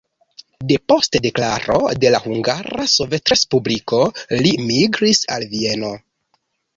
Depost 0.69 1.17
deklaro 1.25 1.75
de 2.05 2.09
la 2.15 2.21
Hungara 2.23 2.85
Sovetrespubliko 2.93 3.99
li 4.47 4.55
migris 4.71 5.21
al 5.37 5.47
Vieno. 5.53 5.93